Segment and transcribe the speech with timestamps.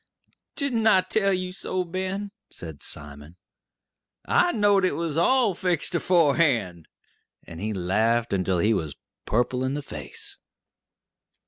[0.55, 3.35] "Didn't I tell you so, Ben?" said Simon.
[4.25, 6.87] "I knowed it was all fixed aforehand,"
[7.43, 8.95] and he laughed until he was
[9.27, 10.39] purple in the face.